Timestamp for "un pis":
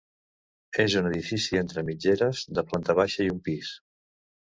3.39-3.75